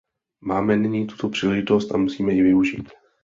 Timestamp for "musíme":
1.97-2.31